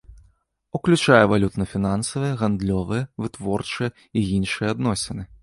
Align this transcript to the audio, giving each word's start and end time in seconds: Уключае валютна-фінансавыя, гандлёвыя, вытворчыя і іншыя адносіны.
Уключае 0.77 1.19
валютна-фінансавыя, 1.31 2.39
гандлёвыя, 2.41 3.03
вытворчыя 3.25 3.89
і 4.17 4.27
іншыя 4.41 4.67
адносіны. 4.79 5.23